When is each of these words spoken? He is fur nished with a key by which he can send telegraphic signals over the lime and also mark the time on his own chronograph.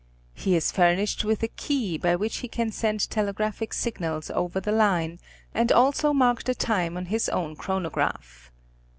He 0.33 0.55
is 0.55 0.71
fur 0.71 0.95
nished 0.95 1.23
with 1.23 1.43
a 1.43 1.47
key 1.47 1.95
by 1.95 2.15
which 2.15 2.37
he 2.37 2.47
can 2.47 2.71
send 2.71 3.07
telegraphic 3.11 3.71
signals 3.71 4.31
over 4.31 4.59
the 4.59 4.71
lime 4.71 5.19
and 5.53 5.71
also 5.71 6.11
mark 6.11 6.43
the 6.43 6.55
time 6.55 6.97
on 6.97 7.05
his 7.05 7.29
own 7.29 7.55
chronograph. 7.55 8.51